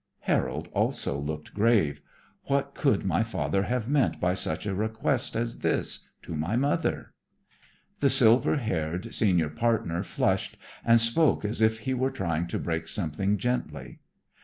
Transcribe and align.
Harold 0.21 0.67
also 0.73 1.15
looked 1.15 1.53
grave. 1.53 2.01
"What 2.45 2.73
could 2.73 3.05
my 3.05 3.21
father 3.21 3.61
have 3.61 3.87
meant 3.87 4.19
by 4.19 4.33
such 4.33 4.65
a 4.65 4.73
request 4.73 5.35
as 5.35 5.59
this 5.59 6.09
to 6.23 6.35
my 6.35 6.55
mother?" 6.55 7.13
The 7.99 8.09
silver 8.09 8.55
haired 8.57 9.13
senior 9.13 9.49
partner 9.49 10.01
flushed 10.01 10.57
and 10.83 10.99
spoke 10.99 11.45
as 11.45 11.61
if 11.61 11.81
he 11.81 11.93
were 11.93 12.09
trying 12.09 12.47
to 12.47 12.57
break 12.57 12.87
something 12.87 13.37
gently. 13.37 13.99